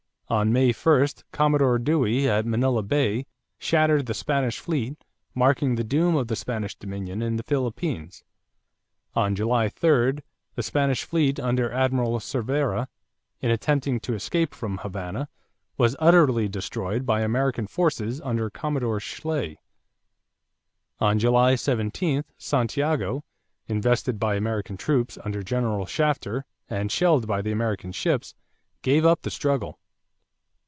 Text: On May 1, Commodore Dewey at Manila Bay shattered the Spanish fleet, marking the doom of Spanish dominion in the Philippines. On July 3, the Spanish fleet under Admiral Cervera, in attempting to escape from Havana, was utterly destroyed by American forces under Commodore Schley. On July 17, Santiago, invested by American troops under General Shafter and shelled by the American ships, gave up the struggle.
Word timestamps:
On 0.31 0.53
May 0.53 0.71
1, 0.71 1.07
Commodore 1.33 1.77
Dewey 1.77 2.29
at 2.29 2.45
Manila 2.45 2.81
Bay 2.83 3.25
shattered 3.59 4.05
the 4.05 4.13
Spanish 4.13 4.59
fleet, 4.59 5.03
marking 5.35 5.75
the 5.75 5.83
doom 5.83 6.15
of 6.15 6.31
Spanish 6.37 6.73
dominion 6.73 7.21
in 7.21 7.35
the 7.35 7.43
Philippines. 7.43 8.23
On 9.13 9.35
July 9.35 9.67
3, 9.67 10.19
the 10.55 10.63
Spanish 10.63 11.03
fleet 11.03 11.37
under 11.37 11.69
Admiral 11.73 12.17
Cervera, 12.21 12.87
in 13.41 13.51
attempting 13.51 13.99
to 13.99 14.13
escape 14.13 14.53
from 14.55 14.77
Havana, 14.77 15.27
was 15.77 15.97
utterly 15.99 16.47
destroyed 16.47 17.05
by 17.05 17.23
American 17.23 17.67
forces 17.67 18.21
under 18.21 18.49
Commodore 18.49 19.01
Schley. 19.01 19.57
On 21.01 21.19
July 21.19 21.55
17, 21.55 22.23
Santiago, 22.37 23.25
invested 23.67 24.17
by 24.17 24.35
American 24.35 24.77
troops 24.77 25.17
under 25.25 25.43
General 25.43 25.85
Shafter 25.85 26.45
and 26.69 26.89
shelled 26.89 27.27
by 27.27 27.41
the 27.41 27.51
American 27.51 27.91
ships, 27.91 28.33
gave 28.81 29.05
up 29.05 29.23
the 29.23 29.29
struggle. 29.29 29.77